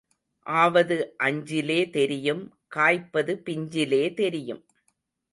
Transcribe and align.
ஆவது 0.45 0.95
அஞ்சிலே 1.23 1.89
தெரியும் 1.89 2.41
காய்ப்பது 2.67 3.33
பிஞ்சிலே 3.45 4.13
தெரியும். 4.13 4.63